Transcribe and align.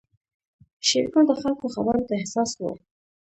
شېرګل 0.87 1.23
د 1.29 1.33
خلکو 1.41 1.65
خبرو 1.73 2.07
ته 2.07 2.13
حساس 2.21 2.51
و. 2.57 2.61